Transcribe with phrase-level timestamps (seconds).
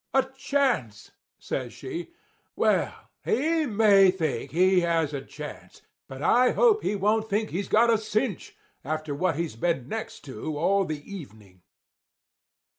[0.15, 2.09] "'A chance!' says she.
[2.55, 7.69] 'Well, he may think he has a chance; but I hope he won't think he's
[7.69, 11.61] got a cinch, after what he's been next to all the evening.